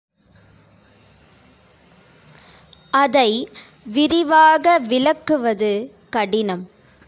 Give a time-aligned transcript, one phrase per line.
[2.93, 3.29] அதை
[3.85, 5.71] விரிவாக விளக்குவது
[6.09, 6.63] கடினம்.